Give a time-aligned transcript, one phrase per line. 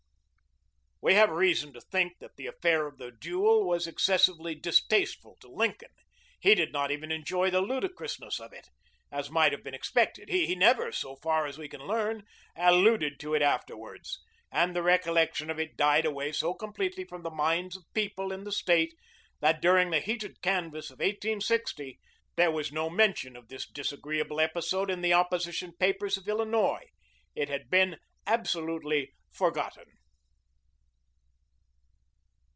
[1.03, 5.47] We have reason to think that the affair of the duel was excessively distasteful to
[5.51, 5.89] Lincoln.
[6.39, 8.69] He did not even enjoy the ludicrousness of it,
[9.11, 10.29] as might have been expected.
[10.29, 14.19] He never so far as we can learn alluded to it afterwards,
[14.51, 18.43] and the recollection of it died away so completely from the minds of people in
[18.43, 18.93] the State,
[19.39, 21.99] that during the heated canvass of 1860
[22.35, 26.85] there was no mention of this disagreeable episode in the opposition papers of Illinois.
[27.33, 27.97] It had been
[28.27, 29.85] absolutely forgotten.